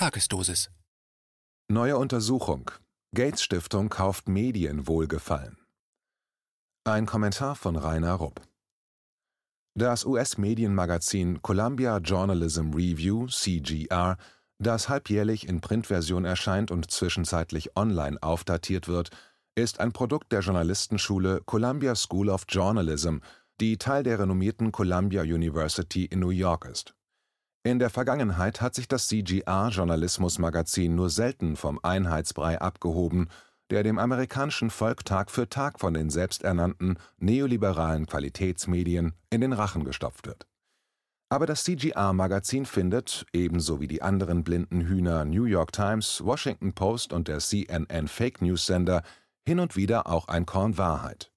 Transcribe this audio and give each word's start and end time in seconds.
Tagesdosis. 0.00 0.70
Neue 1.68 1.98
Untersuchung. 1.98 2.70
Gates 3.14 3.42
Stiftung 3.42 3.90
kauft 3.90 4.30
Medienwohlgefallen. 4.30 5.58
Ein 6.84 7.04
Kommentar 7.04 7.54
von 7.54 7.76
Rainer 7.76 8.14
Rupp. 8.14 8.40
Das 9.74 10.06
US-Medienmagazin 10.06 11.42
Columbia 11.42 11.98
Journalism 11.98 12.72
Review 12.72 13.26
(CGR), 13.26 14.16
das 14.58 14.88
halbjährlich 14.88 15.46
in 15.46 15.60
Printversion 15.60 16.24
erscheint 16.24 16.70
und 16.70 16.90
zwischenzeitlich 16.90 17.76
online 17.76 18.16
aufdatiert 18.22 18.88
wird, 18.88 19.10
ist 19.54 19.80
ein 19.80 19.92
Produkt 19.92 20.32
der 20.32 20.40
Journalistenschule 20.40 21.42
Columbia 21.44 21.94
School 21.94 22.30
of 22.30 22.46
Journalism, 22.48 23.18
die 23.60 23.76
Teil 23.76 24.02
der 24.02 24.18
renommierten 24.18 24.72
Columbia 24.72 25.20
University 25.20 26.06
in 26.06 26.20
New 26.20 26.30
York 26.30 26.64
ist. 26.64 26.94
In 27.62 27.78
der 27.78 27.90
Vergangenheit 27.90 28.62
hat 28.62 28.74
sich 28.74 28.88
das 28.88 29.06
CGR-Journalismusmagazin 29.08 30.94
nur 30.94 31.10
selten 31.10 31.56
vom 31.56 31.78
Einheitsbrei 31.82 32.58
abgehoben, 32.58 33.28
der 33.68 33.82
dem 33.82 33.98
amerikanischen 33.98 34.70
Volk 34.70 35.04
Tag 35.04 35.30
für 35.30 35.46
Tag 35.46 35.78
von 35.78 35.92
den 35.92 36.08
selbsternannten 36.08 36.98
neoliberalen 37.18 38.06
Qualitätsmedien 38.06 39.12
in 39.28 39.42
den 39.42 39.52
Rachen 39.52 39.84
gestopft 39.84 40.26
wird. 40.26 40.46
Aber 41.28 41.44
das 41.44 41.62
CGR-Magazin 41.64 42.64
findet, 42.64 43.26
ebenso 43.34 43.78
wie 43.78 43.88
die 43.88 44.00
anderen 44.00 44.42
blinden 44.42 44.80
Hühner 44.80 45.26
New 45.26 45.44
York 45.44 45.72
Times, 45.72 46.22
Washington 46.24 46.72
Post 46.72 47.12
und 47.12 47.28
der 47.28 47.40
CNN 47.40 48.08
Fake 48.08 48.40
News 48.40 48.64
Sender, 48.64 49.02
hin 49.46 49.60
und 49.60 49.76
wieder 49.76 50.06
auch 50.06 50.28
ein 50.28 50.46
Korn 50.46 50.78
Wahrheit. 50.78 51.30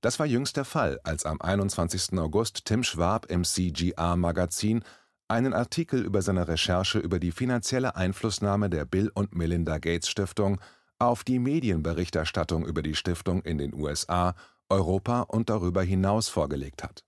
Das 0.00 0.18
war 0.18 0.26
jüngst 0.26 0.56
der 0.56 0.64
Fall, 0.64 0.98
als 1.04 1.26
am 1.26 1.40
21. 1.40 2.18
August 2.18 2.64
Tim 2.64 2.82
Schwab 2.82 3.26
im 3.26 3.44
CGR-Magazin 3.44 4.82
einen 5.28 5.52
Artikel 5.52 6.04
über 6.04 6.22
seine 6.22 6.48
Recherche 6.48 6.98
über 6.98 7.20
die 7.20 7.32
finanzielle 7.32 7.96
Einflussnahme 7.96 8.70
der 8.70 8.86
Bill 8.86 9.10
und 9.14 9.34
Melinda 9.34 9.78
Gates 9.78 10.08
Stiftung 10.08 10.58
auf 10.98 11.22
die 11.22 11.38
Medienberichterstattung 11.38 12.66
über 12.66 12.82
die 12.82 12.94
Stiftung 12.94 13.42
in 13.42 13.58
den 13.58 13.74
USA, 13.74 14.34
Europa 14.68 15.22
und 15.22 15.50
darüber 15.50 15.82
hinaus 15.82 16.28
vorgelegt 16.28 16.82
hat. 16.82 17.04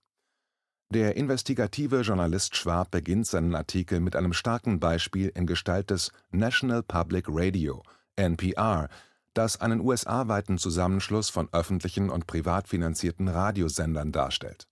Der 0.93 1.15
investigative 1.15 2.01
Journalist 2.01 2.55
Schwab 2.55 2.91
beginnt 2.91 3.25
seinen 3.25 3.55
Artikel 3.55 3.99
mit 3.99 4.15
einem 4.15 4.33
starken 4.33 4.79
Beispiel 4.79 5.29
in 5.29 5.47
Gestalt 5.47 5.89
des 5.89 6.11
National 6.31 6.83
Public 6.83 7.25
Radio 7.27 7.81
(NPR), 8.17 8.89
das 9.33 9.59
einen 9.61 9.79
USA-weiten 9.79 10.57
Zusammenschluss 10.57 11.29
von 11.29 11.47
öffentlichen 11.53 12.09
und 12.09 12.27
privat 12.27 12.67
finanzierten 12.67 13.29
Radiosendern 13.29 14.11
darstellt 14.11 14.67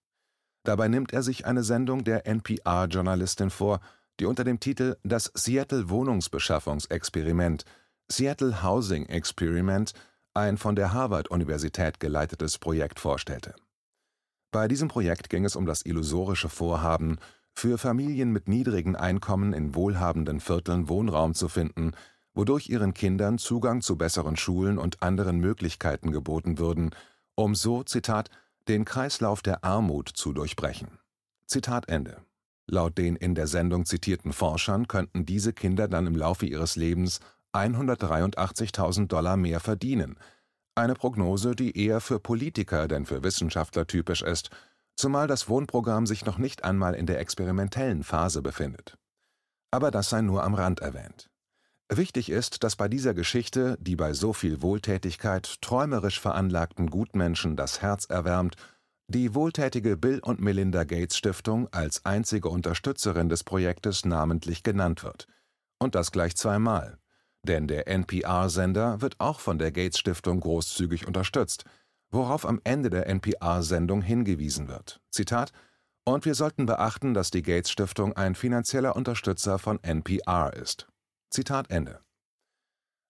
Dabei 0.64 0.88
nimmt 0.88 1.14
er 1.14 1.24
sich 1.24 1.46
eine 1.46 1.64
Sendung 1.64 2.04
der 2.04 2.28
NPR-Journalistin 2.28 3.50
vor, 3.50 3.80
die 4.20 4.26
unter 4.26 4.44
dem 4.44 4.60
Titel 4.60 4.98
Das 5.04 5.32
Seattle-Wohnungsbeschaffungsexperiment 5.34 7.64
(Seattle 8.12 8.64
Housing 8.64 9.06
Experiment) 9.06 9.94
ein 10.34 10.58
von 10.58 10.76
der 10.76 10.94
Harvard-Universität 10.94 12.00
geleitetes 12.00 12.58
Projekt 12.58 13.00
vorstellte. 13.00 13.56
Bei 14.52 14.68
diesem 14.68 14.88
Projekt 14.88 15.30
ging 15.30 15.46
es 15.46 15.56
um 15.56 15.66
das 15.66 15.86
illusorische 15.86 16.50
Vorhaben, 16.50 17.18
für 17.54 17.78
Familien 17.78 18.32
mit 18.32 18.48
niedrigen 18.48 18.96
Einkommen 18.96 19.54
in 19.54 19.76
wohlhabenden 19.76 20.40
Vierteln 20.40 20.88
Wohnraum 20.88 21.34
zu 21.34 21.50
finden, 21.50 21.92
wodurch 22.34 22.70
ihren 22.70 22.94
Kindern 22.94 23.38
Zugang 23.38 23.82
zu 23.82 23.98
besseren 23.98 24.38
Schulen 24.38 24.78
und 24.78 25.04
anderen 25.04 25.40
Möglichkeiten 25.40 26.12
geboten 26.12 26.58
würden, 26.58 26.92
um 27.36 27.56
so 27.56 27.84
Zitat 27.84 28.30
den 28.68 28.86
Kreislauf 28.86 29.42
der 29.42 29.64
Armut 29.64 30.10
zu 30.10 30.34
durchbrechen. 30.34 31.00
Zitat 31.46 31.90
Ende. 31.90 32.18
Laut 32.68 32.98
den 32.98 33.16
in 33.16 33.34
der 33.34 33.48
Sendung 33.48 33.86
zitierten 33.86 34.34
Forschern 34.34 34.88
könnten 34.88 35.26
diese 35.26 35.54
Kinder 35.54 35.88
dann 35.88 36.06
im 36.06 36.16
Laufe 36.16 36.46
ihres 36.46 36.76
Lebens 36.76 37.20
183.000 37.54 39.08
Dollar 39.08 39.38
mehr 39.38 39.60
verdienen, 39.60 40.18
eine 40.76 40.94
Prognose, 40.94 41.56
die 41.56 41.78
eher 41.78 42.00
für 42.00 42.20
Politiker 42.20 42.88
denn 42.88 43.06
für 43.06 43.22
Wissenschaftler 43.22 43.86
typisch 43.86 44.22
ist, 44.22 44.50
zumal 44.96 45.28
das 45.28 45.50
Wohnprogramm 45.50 46.06
sich 46.06 46.26
noch 46.26 46.38
nicht 46.38 46.64
einmal 46.64 46.94
in 46.94 47.06
der 47.06 47.20
experimentellen 47.20 48.04
Phase 48.04 48.42
befindet. 48.42 48.98
Aber 49.72 49.92
das 49.92 50.10
sei 50.10 50.22
nur 50.22 50.44
am 50.44 50.54
Rand 50.54 50.80
erwähnt. 50.80 51.30
Wichtig 51.92 52.30
ist, 52.30 52.64
dass 52.64 52.76
bei 52.76 52.88
dieser 52.88 53.16
Geschichte, 53.16 53.76
die 53.82 53.96
bei 53.96 54.14
so 54.14 54.32
viel 54.32 54.62
Wohltätigkeit 54.62 55.60
träumerisch 55.62 56.20
veranlagten 56.20 56.92
Gutmenschen 56.92 57.56
das 57.56 57.82
Herz 57.82 58.06
erwärmt, 58.06 58.56
die 59.08 59.34
wohltätige 59.34 59.98
Bill 59.98 60.20
und 60.20 60.40
Melinda 60.40 60.84
Gates 60.84 61.18
Stiftung 61.18 61.68
als 61.72 62.06
einzige 62.06 62.50
Unterstützerin 62.50 63.28
des 63.28 63.44
Projektes 63.44 64.06
namentlich 64.06 64.62
genannt 64.62 65.04
wird. 65.04 65.26
Und 65.80 65.96
das 65.96 66.12
gleich 66.12 66.36
zweimal. 66.36 67.00
Denn 67.42 67.68
der 67.68 67.88
NPR-Sender 67.88 69.02
wird 69.02 69.16
auch 69.20 69.40
von 69.40 69.58
der 69.58 69.72
Gates 69.72 69.98
Stiftung 69.98 70.42
großzügig 70.42 71.08
unterstützt, 71.08 71.64
worauf 72.12 72.46
am 72.46 72.62
Ende 72.64 72.92
der 72.92 73.08
NPR-Sendung 73.08 74.04
hingewiesen 74.04 74.68
wird. 74.68 75.02
Zitat 75.10 75.54
Und 76.06 76.26
wir 76.26 76.36
sollten 76.36 76.68
beachten, 76.68 77.16
dass 77.16 77.32
die 77.32 77.42
Gates 77.42 77.72
Stiftung 77.72 78.14
ein 78.14 78.36
finanzieller 78.36 78.96
Unterstützer 78.96 79.58
von 79.58 79.82
NPR 79.82 80.54
ist. 80.54 80.88
Zitat 81.30 81.70
Ende. 81.70 82.00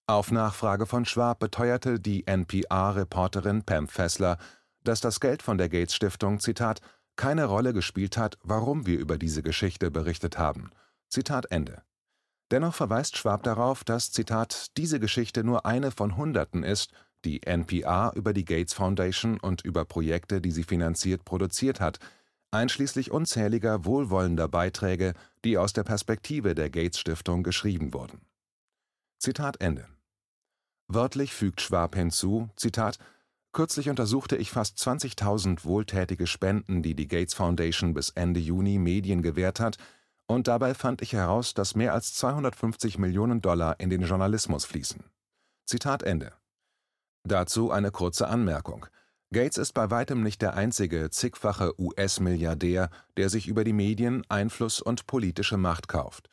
Auf 0.05 0.31
Nachfrage 0.31 0.85
von 0.85 1.05
Schwab 1.05 1.39
beteuerte 1.39 2.01
die 2.01 2.27
NPR-Reporterin 2.27 3.63
Pam 3.63 3.87
Fessler, 3.87 4.37
dass 4.83 4.99
das 4.99 5.21
Geld 5.21 5.41
von 5.41 5.57
der 5.57 5.69
Gates 5.69 5.95
Stiftung 5.95 6.41
Zitat 6.41 6.81
keine 7.15 7.45
Rolle 7.45 7.71
gespielt 7.71 8.17
hat, 8.17 8.37
warum 8.43 8.85
wir 8.85 8.99
über 8.99 9.17
diese 9.17 9.41
Geschichte 9.41 9.89
berichtet 9.89 10.37
haben. 10.37 10.71
Zitat 11.07 11.49
Ende. 11.51 11.83
Dennoch 12.51 12.75
verweist 12.75 13.15
Schwab 13.15 13.43
darauf, 13.43 13.85
dass 13.85 14.11
Zitat 14.11 14.75
diese 14.75 14.99
Geschichte 14.99 15.45
nur 15.45 15.65
eine 15.65 15.91
von 15.91 16.17
Hunderten 16.17 16.63
ist, 16.63 16.91
die 17.23 17.43
NPR 17.43 18.11
über 18.15 18.33
die 18.33 18.45
Gates 18.45 18.73
Foundation 18.73 19.39
und 19.39 19.63
über 19.63 19.85
Projekte, 19.85 20.41
die 20.41 20.51
sie 20.51 20.63
finanziert, 20.63 21.23
produziert 21.23 21.79
hat, 21.79 21.99
einschließlich 22.51 23.11
unzähliger 23.11 23.85
wohlwollender 23.85 24.47
Beiträge, 24.47 25.13
die 25.43 25.57
aus 25.57 25.73
der 25.73 25.83
Perspektive 25.83 26.55
der 26.55 26.69
Gates-Stiftung 26.69 27.43
geschrieben 27.43 27.93
wurden. 27.93 28.21
Zitat 29.19 29.61
Ende. 29.61 29.87
Wörtlich 30.87 31.33
fügt 31.33 31.61
Schwab 31.61 31.95
hinzu: 31.95 32.49
Zitat, 32.55 32.97
Kürzlich 33.51 33.89
untersuchte 33.89 34.35
ich 34.37 34.51
fast 34.51 34.77
20.000 34.77 35.65
wohltätige 35.65 36.27
Spenden, 36.27 36.83
die 36.83 36.93
die 36.93 37.07
Gates 37.07 37.33
Foundation 37.33 37.93
bis 37.93 38.11
Ende 38.11 38.39
Juni 38.39 38.77
Medien 38.77 39.23
gewährt 39.23 39.59
hat, 39.59 39.77
und 40.27 40.47
dabei 40.47 40.75
fand 40.75 41.01
ich 41.01 41.13
heraus, 41.13 41.55
dass 41.55 41.73
mehr 41.73 41.93
als 41.93 42.13
250 42.13 42.99
Millionen 42.99 43.41
Dollar 43.41 43.79
in 43.79 43.89
den 43.89 44.03
Journalismus 44.03 44.65
fließen. 44.65 45.03
Zitat 45.65 46.03
Ende. 46.03 46.33
Dazu 47.23 47.71
eine 47.71 47.89
kurze 47.89 48.27
Anmerkung. 48.27 48.85
Gates 49.31 49.59
ist 49.59 49.73
bei 49.73 49.91
weitem 49.91 50.23
nicht 50.23 50.41
der 50.41 50.55
einzige 50.55 51.11
zigfache 51.11 51.79
US-Milliardär, 51.79 52.89
der 53.15 53.29
sich 53.29 53.47
über 53.47 53.63
die 53.63 53.73
Medien 53.73 54.23
Einfluss 54.27 54.81
und 54.81 55.05
politische 55.05 55.57
Macht 55.57 55.87
kauft. 55.87 56.29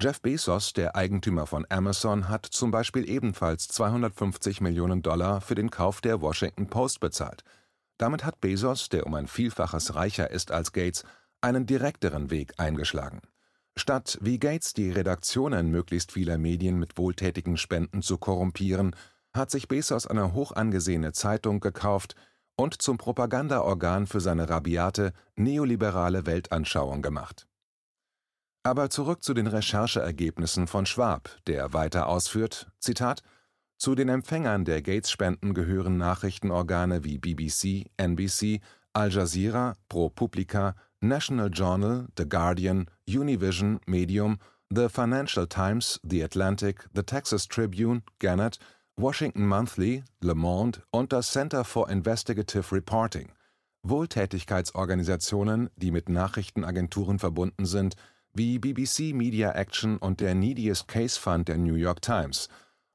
Jeff 0.00 0.22
Bezos, 0.22 0.72
der 0.72 0.96
Eigentümer 0.96 1.46
von 1.46 1.66
Amazon, 1.68 2.30
hat 2.30 2.46
zum 2.46 2.70
Beispiel 2.70 3.06
ebenfalls 3.06 3.68
250 3.68 4.62
Millionen 4.62 5.02
Dollar 5.02 5.42
für 5.42 5.56
den 5.56 5.70
Kauf 5.70 6.00
der 6.00 6.22
Washington 6.22 6.68
Post 6.68 7.00
bezahlt. 7.00 7.44
Damit 7.98 8.24
hat 8.24 8.40
Bezos, 8.40 8.88
der 8.88 9.06
um 9.06 9.12
ein 9.12 9.26
Vielfaches 9.26 9.94
reicher 9.94 10.30
ist 10.30 10.50
als 10.50 10.72
Gates, 10.72 11.04
einen 11.42 11.66
direkteren 11.66 12.30
Weg 12.30 12.54
eingeschlagen. 12.56 13.20
Statt 13.76 14.16
wie 14.22 14.38
Gates 14.38 14.72
die 14.72 14.90
Redaktionen 14.90 15.70
möglichst 15.70 16.12
vieler 16.12 16.38
Medien 16.38 16.78
mit 16.78 16.96
wohltätigen 16.96 17.58
Spenden 17.58 18.00
zu 18.00 18.16
korrumpieren, 18.16 18.96
hat 19.34 19.50
sich 19.50 19.68
Bezos 19.68 20.06
eine 20.06 20.32
hoch 20.32 20.52
angesehene 20.52 21.12
Zeitung 21.12 21.60
gekauft, 21.60 22.14
und 22.58 22.82
zum 22.82 22.98
Propagandaorgan 22.98 24.06
für 24.06 24.20
seine 24.20 24.50
rabiate, 24.50 25.12
neoliberale 25.36 26.26
Weltanschauung 26.26 27.02
gemacht. 27.02 27.46
Aber 28.64 28.90
zurück 28.90 29.22
zu 29.22 29.32
den 29.32 29.46
Rechercheergebnissen 29.46 30.66
von 30.66 30.84
Schwab, 30.84 31.30
der 31.46 31.72
weiter 31.72 32.08
ausführt: 32.08 32.70
Zitat, 32.80 33.22
Zu 33.78 33.94
den 33.94 34.08
Empfängern 34.08 34.64
der 34.64 34.82
Gates-Spenden 34.82 35.54
gehören 35.54 35.96
Nachrichtenorgane 35.98 37.04
wie 37.04 37.18
BBC, 37.18 37.88
NBC, 37.96 38.60
Al 38.92 39.12
Jazeera, 39.12 39.76
ProPublica, 39.88 40.74
National 41.00 41.50
Journal, 41.52 42.08
The 42.18 42.28
Guardian, 42.28 42.90
Univision, 43.08 43.78
Medium, 43.86 44.38
The 44.74 44.88
Financial 44.88 45.46
Times, 45.46 46.00
The 46.02 46.24
Atlantic, 46.24 46.88
The 46.92 47.04
Texas 47.04 47.46
Tribune, 47.46 48.02
Gannett 48.18 48.58
Washington 49.00 49.46
Monthly, 49.46 50.02
Le 50.20 50.34
Monde 50.34 50.82
und 50.90 51.12
das 51.12 51.30
Center 51.30 51.62
for 51.62 51.88
Investigative 51.88 52.74
Reporting, 52.74 53.30
Wohltätigkeitsorganisationen, 53.84 55.70
die 55.76 55.92
mit 55.92 56.08
Nachrichtenagenturen 56.08 57.20
verbunden 57.20 57.64
sind, 57.64 57.94
wie 58.34 58.58
BBC 58.58 59.14
Media 59.14 59.52
Action 59.52 59.98
und 59.98 60.18
der 60.18 60.34
Neediest 60.34 60.88
Case 60.88 61.18
Fund 61.18 61.46
der 61.46 61.58
New 61.58 61.76
York 61.76 62.02
Times, 62.02 62.48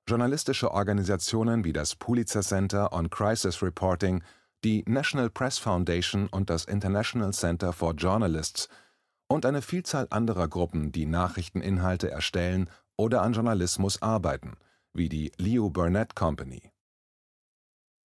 journalistische 0.05 0.71
Organisationen 0.71 1.63
wie 1.63 1.71
das 1.71 1.95
Pulitzer 1.95 2.41
Center 2.41 2.91
on 2.91 3.09
Crisis 3.09 3.63
Reporting, 3.63 4.21
die 4.65 4.83
National 4.85 5.29
Press 5.29 5.57
Foundation 5.57 6.27
und 6.27 6.49
das 6.49 6.65
International 6.65 7.31
Center 7.31 7.71
for 7.71 7.93
Journalists 7.93 8.67
und 9.29 9.45
eine 9.45 9.61
Vielzahl 9.61 10.07
anderer 10.09 10.49
Gruppen, 10.49 10.91
die 10.91 11.05
Nachrichteninhalte 11.05 12.11
erstellen 12.11 12.69
oder 12.97 13.21
an 13.21 13.31
Journalismus 13.31 14.01
arbeiten, 14.01 14.57
wie 14.93 15.09
die 15.09 15.31
Leo 15.37 15.69
Burnett 15.69 16.15
Company. 16.15 16.71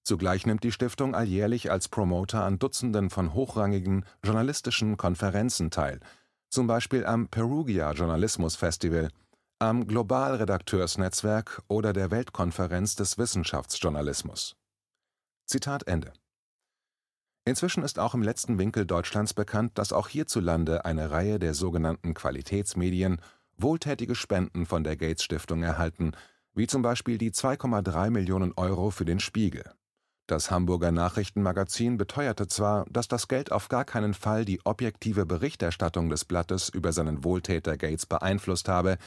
Zugleich 0.05 0.46
nimmt 0.46 0.64
die 0.64 0.73
Stiftung 0.73 1.14
alljährlich 1.14 1.70
als 1.70 1.88
Promoter 1.88 2.43
an 2.43 2.58
Dutzenden 2.58 3.11
von 3.11 3.35
hochrangigen 3.35 4.06
journalistischen 4.25 4.96
Konferenzen 4.96 5.70
teil, 5.70 6.00
zum 6.49 6.67
Beispiel 6.67 7.05
am 7.05 7.29
Perugia 7.29 7.93
Journalismus 7.93 8.56
Festival, 8.56 9.11
am 9.58 9.87
Global-Redakteursnetzwerk 9.87 11.62
oder 11.69 11.93
der 11.93 12.11
Weltkonferenz 12.11 12.96
des 12.96 13.19
Wissenschaftsjournalismus. 13.19 14.56
Zitat 15.44 15.87
Ende. 15.87 16.12
Inzwischen 17.44 17.82
ist 17.82 17.99
auch 17.99 18.14
im 18.14 18.23
letzten 18.23 18.58
Winkel 18.58 18.87
Deutschlands 18.87 19.34
bekannt, 19.34 19.79
dass 19.79 19.93
auch 19.93 20.08
hierzulande 20.08 20.84
eine 20.84 21.11
Reihe 21.11 21.38
der 21.38 21.55
sogenannten 21.55 22.14
Qualitätsmedien 22.14 23.20
wohltätige 23.56 24.14
Spenden 24.14 24.67
von 24.67 24.84
der 24.84 24.96
Gates 24.96 25.25
Stiftung 25.25 25.62
erhalten, 25.62 26.12
wie 26.58 26.66
zum 26.66 26.82
Beispiel 26.82 27.19
die 27.19 27.31
2,3 27.31 28.10
Millionen 28.10 28.52
Euro 28.56 28.90
für 28.90 29.05
den 29.05 29.20
Spiegel. 29.20 29.64
Das 30.26 30.50
Hamburger 30.50 30.90
Nachrichtenmagazin 30.90 31.96
beteuerte 31.96 32.49
zwar, 32.49 32.84
dass 32.90 33.06
das 33.06 33.28
Geld 33.28 33.52
auf 33.52 33.69
gar 33.69 33.84
keinen 33.84 34.12
Fall 34.12 34.44
die 34.44 34.60
objektive 34.66 35.25
Berichterstattung 35.25 36.10
des 36.10 36.25
Blattes 36.25 36.69
über 36.69 36.93
seinen 36.93 37.22
Wohltäter 37.22 37.76
Gates 37.76 38.06
beeinflusst 38.06 38.69
habe, 38.69 38.99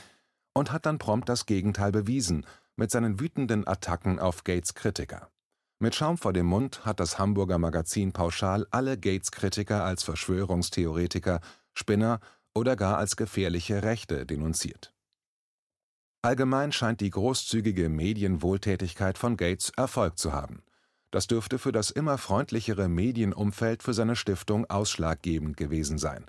und 0.53 0.71
hat 0.71 0.85
dann 0.85 0.97
prompt 0.97 1.29
das 1.29 1.45
Gegenteil 1.45 1.91
bewiesen 1.91 2.45
mit 2.75 2.89
seinen 2.89 3.19
wütenden 3.19 3.67
Attacken 3.67 4.19
auf 4.19 4.43
Gates 4.43 4.73
Kritiker. 4.73 5.29
Mit 5.79 5.93
Schaum 5.93 6.17
vor 6.17 6.33
dem 6.33 6.45
Mund 6.45 6.85
hat 6.85 6.99
das 6.99 7.19
Hamburger 7.19 7.57
Magazin 7.57 8.13
pauschal 8.13 8.65
alle 8.71 8.97
Gates-Kritiker 8.97 9.83
als 9.83 10.03
Verschwörungstheoretiker, 10.03 11.41
Spinner 11.73 12.19
oder 12.53 12.75
gar 12.75 12.97
als 12.97 13.15
gefährliche 13.15 13.83
Rechte 13.83 14.25
denunziert. 14.25 14.93
Allgemein 16.23 16.71
scheint 16.71 17.01
die 17.01 17.09
großzügige 17.09 17.89
Medienwohltätigkeit 17.89 19.17
von 19.17 19.37
Gates 19.37 19.71
Erfolg 19.75 20.19
zu 20.19 20.33
haben. 20.33 20.61
Das 21.09 21.25
dürfte 21.25 21.57
für 21.57 21.71
das 21.71 21.89
immer 21.89 22.19
freundlichere 22.19 22.87
Medienumfeld 22.87 23.81
für 23.81 23.93
seine 23.93 24.15
Stiftung 24.15 24.69
ausschlaggebend 24.69 25.57
gewesen 25.57 25.97
sein. 25.97 26.25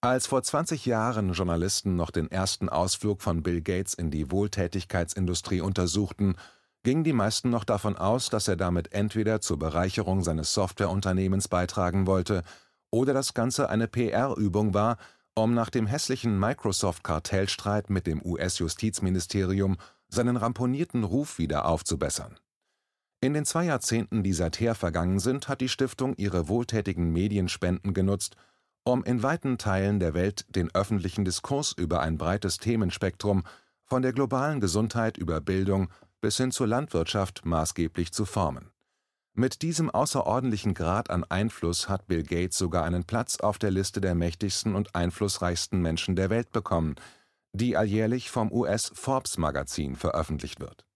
Als 0.00 0.26
vor 0.26 0.42
20 0.42 0.86
Jahren 0.86 1.32
Journalisten 1.32 1.96
noch 1.96 2.10
den 2.10 2.30
ersten 2.30 2.68
Ausflug 2.68 3.22
von 3.22 3.42
Bill 3.42 3.60
Gates 3.60 3.92
in 3.92 4.10
die 4.10 4.30
Wohltätigkeitsindustrie 4.30 5.60
untersuchten, 5.60 6.36
gingen 6.82 7.04
die 7.04 7.12
meisten 7.12 7.50
noch 7.50 7.64
davon 7.64 7.96
aus, 7.96 8.30
dass 8.30 8.48
er 8.48 8.56
damit 8.56 8.92
entweder 8.92 9.40
zur 9.40 9.58
Bereicherung 9.58 10.22
seines 10.22 10.54
Softwareunternehmens 10.54 11.48
beitragen 11.48 12.06
wollte 12.06 12.42
oder 12.90 13.12
das 13.12 13.34
Ganze 13.34 13.68
eine 13.68 13.88
PR-Übung 13.88 14.72
war, 14.72 14.96
um 15.36 15.54
nach 15.54 15.70
dem 15.70 15.86
hässlichen 15.86 16.36
Microsoft-Kartellstreit 16.40 17.90
mit 17.90 18.08
dem 18.08 18.20
US-Justizministerium 18.24 19.76
seinen 20.08 20.36
ramponierten 20.36 21.04
Ruf 21.04 21.38
wieder 21.38 21.66
aufzubessern 21.66 22.36
in 23.20 23.32
den 23.32 23.46
zwei 23.46 23.64
Jahrzehnten, 23.64 24.22
die 24.22 24.34
seither 24.34 24.74
vergangen 24.74 25.18
sind, 25.18 25.48
hat 25.48 25.60
die 25.60 25.68
Stiftung 25.68 26.14
ihre 26.16 26.48
wohltätigen 26.48 27.12
Medienspenden 27.12 27.94
genutzt, 27.94 28.36
um 28.84 29.02
in 29.04 29.22
weiten 29.22 29.58
Teilen 29.58 29.98
der 29.98 30.14
Welt 30.14 30.44
den 30.54 30.72
öffentlichen 30.74 31.24
Diskurs 31.24 31.72
über 31.72 32.00
ein 32.00 32.18
breites 32.18 32.58
Themenspektrum 32.58 33.44
von 33.84 34.02
der 34.02 34.12
globalen 34.12 34.60
Gesundheit 34.60 35.16
über 35.16 35.40
Bildung 35.40 35.88
bis 36.20 36.36
hin 36.36 36.52
zur 36.52 36.66
Landwirtschaft 36.66 37.44
maßgeblich 37.44 38.12
zu 38.12 38.26
formen. 38.26 38.70
Mit 39.38 39.62
diesem 39.62 39.90
außerordentlichen 39.90 40.74
Grad 40.74 41.10
an 41.10 41.22
Einfluss 41.24 41.88
hat 41.88 42.06
Bill 42.06 42.22
Gates 42.22 42.58
sogar 42.58 42.84
einen 42.84 43.04
Platz 43.04 43.38
auf 43.38 43.58
der 43.58 43.70
Liste 43.70 44.00
der 44.00 44.14
mächtigsten 44.14 44.74
und 44.74 44.94
einflussreichsten 44.94 45.80
Menschen 45.80 46.16
der 46.16 46.30
Welt 46.30 46.50
bekommen, 46.52 46.96
die 47.52 47.76
alljährlich 47.76 48.30
vom 48.30 48.50
US 48.50 48.90
Forbes 48.94 49.38
Magazin 49.38 49.94
veröffentlicht 49.94 50.58
wird 50.58 50.86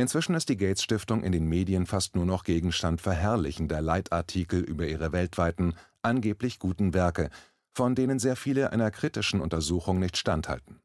Inzwischen 0.00 0.34
ist 0.34 0.48
die 0.48 0.56
Gates-Stiftung 0.56 1.22
in 1.22 1.32
den 1.32 1.46
Medien 1.46 1.84
fast 1.84 2.16
nur 2.16 2.24
noch 2.24 2.44
Gegenstand 2.44 3.02
verherrlichender 3.02 3.82
Leitartikel 3.82 4.60
über 4.60 4.86
ihre 4.86 5.12
weltweiten, 5.12 5.74
angeblich 6.00 6.58
guten 6.58 6.94
Werke, 6.94 7.28
von 7.74 7.94
denen 7.94 8.18
sehr 8.18 8.34
viele 8.34 8.72
einer 8.72 8.90
kritischen 8.90 9.42
Untersuchung 9.42 9.98
nicht 9.98 10.16
standhalten. 10.16 10.80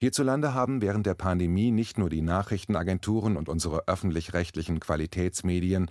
Hierzulande 0.00 0.54
haben 0.54 0.80
während 0.80 1.06
der 1.06 1.14
Pandemie 1.14 1.70
nicht 1.70 1.98
nur 1.98 2.08
die 2.08 2.22
Nachrichtenagenturen 2.22 3.36
und 3.36 3.48
unsere 3.48 3.86
öffentlich-rechtlichen 3.86 4.80
Qualitätsmedien, 4.80 5.90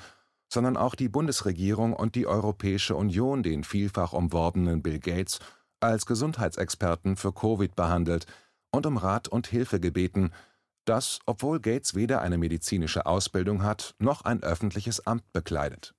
sondern 0.51 0.77
auch 0.77 0.95
die 0.95 1.09
Bundesregierung 1.09 1.93
und 1.93 2.15
die 2.15 2.25
Europäische 2.25 2.95
Union 2.95 3.43
den 3.43 3.63
vielfach 3.63 4.13
umworbenen 4.13 4.81
Bill 4.81 4.99
Gates 4.99 5.39
als 5.79 6.07
Gesundheitsexperten 6.07 7.17
für 7.17 7.31
Covid 7.31 7.75
behandelt 7.75 8.25
und 8.71 8.87
um 8.87 8.97
Rat 8.97 9.27
und 9.27 9.45
Hilfe 9.47 9.79
gebeten 9.79 10.31
das, 10.85 11.19
obwohl 11.27 11.59
Gates 11.59 11.93
weder 11.93 12.21
eine 12.21 12.39
medizinische 12.39 13.05
Ausbildung 13.05 13.61
hat 13.61 13.93
noch 13.99 14.23
ein 14.23 14.41
öffentliches 14.41 15.05
Amt 15.05 15.31
bekleidet. 15.33 15.93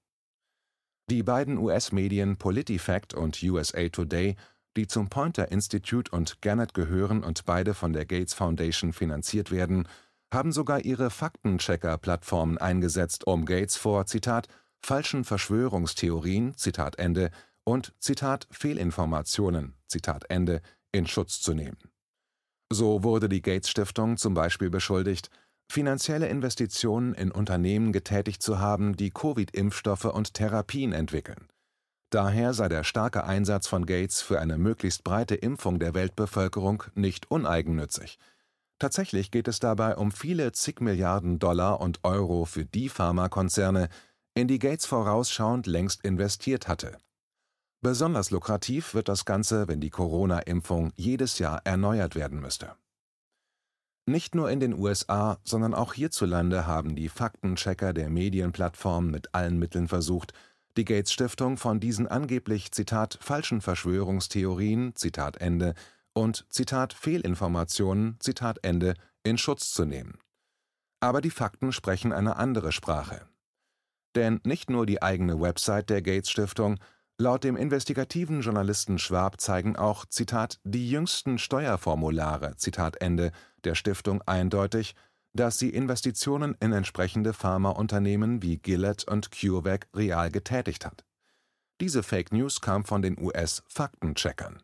Die 1.09 1.23
beiden 1.23 1.59
US-Medien 1.59 2.39
PolitiFact 2.39 3.15
und 3.15 3.41
USA 3.41 3.89
Today, 3.89 4.35
die 4.77 4.87
zum 4.87 5.09
Poynter 5.09 5.51
Institute 5.51 6.11
und 6.11 6.43
Gannett 6.43 6.75
gehören 6.75 7.25
und 7.25 7.45
beide 7.45 7.75
von 7.75 7.93
der 7.93 8.07
Gates 8.07 8.35
Foundation 8.35 8.93
finanziert 8.93 9.51
werden, 9.51 9.89
haben 10.33 10.53
sogar 10.53 10.85
ihre 10.85 11.11
Faktenchecker-Plattformen 11.11 12.59
eingesetzt, 12.59 13.27
um 13.27 13.45
Gates 13.45 13.77
vor 13.77 14.07
Zitat 14.07 14.49
falschen 14.81 15.25
Verschwörungstheorien 15.25 16.57
Zitat 16.57 16.99
Ende 16.99 17.31
und 17.65 17.93
Zitat 17.99 18.47
Fehlinformationen 18.51 19.75
Zitat 19.87 20.25
Ende 20.31 20.63
in 20.93 21.07
Schutz 21.07 21.41
zu 21.41 21.53
nehmen 21.53 21.77
so 22.73 23.03
wurde 23.03 23.29
die 23.29 23.43
Gates-Stiftung 23.43 24.17
zum 24.17 24.35
Beispiel 24.35 24.71
beschuldigt, 24.71 25.29
finanzielle 25.71 26.29
Investitionen 26.29 27.15
in 27.15 27.31
Unternehmen 27.31 27.93
getätigt 27.93 28.43
zu 28.43 28.59
haben, 28.59 28.97
die 28.97 29.11
Covid-Impfstoffe 29.11 30.05
und 30.05 30.35
Therapien 30.35 30.93
entwickeln. 30.93 31.49
Daher 32.11 32.55
sei 32.55 32.69
der 32.69 32.85
starke 32.85 33.25
Einsatz 33.25 33.67
von 33.67 33.87
Gates 33.87 34.21
für 34.21 34.41
eine 34.41 34.59
möglichst 34.59 35.05
breite 35.05 35.37
Impfung 35.37 35.79
der 35.79 35.95
Weltbevölkerung 35.95 36.83
nicht 36.95 37.31
uneigennützig. 37.31 38.19
Tatsächlich 38.79 39.31
geht 39.31 39.47
es 39.47 39.61
dabei 39.61 39.97
um 39.97 40.11
viele 40.11 40.53
zig 40.53 40.81
Milliarden 40.81 41.39
Dollar 41.39 41.81
und 41.81 42.01
Euro 42.03 42.45
für 42.45 42.65
die 42.65 42.89
Pharmakonzerne, 42.89 43.89
in 44.35 44.49
die 44.49 44.59
Gates 44.59 44.87
vorausschauend 44.87 45.67
längst 45.67 46.05
investiert 46.05 46.69
hatte 46.69 46.99
Besonders 47.83 48.31
lukrativ 48.31 48.93
wird 48.93 49.09
das 49.09 49.25
Ganze, 49.25 49.67
wenn 49.67 49.81
die 49.81 49.89
Corona-Impfung 49.89 50.93
jedes 50.97 51.39
Jahr 51.39 51.63
erneuert 51.65 52.15
werden 52.15 52.39
müsste. 52.39 52.75
Nicht 54.05 54.35
nur 54.35 54.51
in 54.51 54.61
den 54.61 54.75
USA, 54.75 55.39
sondern 55.45 55.73
auch 55.73 55.95
hierzulande 55.95 56.67
haben 56.67 56.95
die 56.95 57.09
Faktenchecker 57.09 57.95
der 57.95 58.11
Medienplattform 58.11 59.11
mit 59.11 59.35
allen 59.35 59.59
Mitteln 59.59 59.89
versucht, 59.89 60.35
die 60.77 60.85
Gates-Stiftung 60.85 61.57
von 61.57 61.81
diesen 61.81 62.07
angeblich 62.07 62.71
falschen 63.21 63.61
Verschwörungstheorien 63.61 64.95
und 66.13 66.45
Fehlinformationen 66.93 68.17
in 69.23 69.39
Schutz 69.39 69.73
zu 69.73 69.85
nehmen. 69.85 70.19
Aber 71.01 71.21
die 71.21 71.31
Fakten 71.31 71.73
sprechen 71.73 72.13
eine 72.13 72.37
andere 72.37 72.73
Sprache. 72.73 73.27
Denn 74.15 74.41
nicht 74.45 74.71
nur 74.71 74.87
die 74.87 75.03
eigene 75.03 75.41
Website 75.41 75.89
der 75.89 76.03
Gates-Stiftung, 76.03 76.79
Laut 77.21 77.45
dem 77.45 77.59
investigativen 77.59 78.41
Journalisten 78.41 78.99
Schwab 78.99 79.43
zeigen 79.43 79.77
auch 79.77 80.07
die 80.65 80.89
jüngsten 80.89 81.37
Steuerformulare 81.37 82.57
der 83.63 83.75
Stiftung 83.75 84.23
eindeutig, 84.23 84.95
dass 85.33 85.59
sie 85.59 85.71
Investitionen 85.71 86.57
in 86.61 86.73
entsprechende 86.73 87.33
Pharmaunternehmen 87.33 88.43
wie 88.43 88.59
Gilead 88.59 89.05
und 89.05 89.31
CureVac 89.31 89.89
real 89.95 90.31
getätigt 90.31 90.85
hat. 90.85 91.05
Diese 91.81 92.03
Fake 92.03 92.33
News 92.33 92.61
kam 92.61 92.85
von 92.85 93.01
den 93.01 93.19
US-Faktencheckern. 93.19 94.63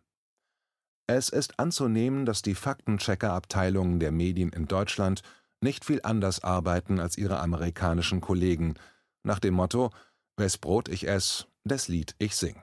Es 1.06 1.28
ist 1.28 1.58
anzunehmen, 1.58 2.26
dass 2.26 2.42
die 2.42 2.54
Faktenchecker-Abteilungen 2.54 4.00
der 4.00 4.10
Medien 4.10 4.50
in 4.50 4.66
Deutschland 4.66 5.22
nicht 5.60 5.84
viel 5.84 6.00
anders 6.02 6.42
arbeiten 6.42 6.98
als 7.00 7.16
ihre 7.16 7.38
amerikanischen 7.38 8.20
Kollegen, 8.20 8.74
nach 9.22 9.38
dem 9.38 9.54
Motto: 9.54 9.92
Wes 10.36 10.58
Brot 10.58 10.88
ich 10.88 11.06
ess, 11.08 11.46
das 11.64 11.88
Lied 11.88 12.14
ich 12.18 12.36
sing. 12.36 12.60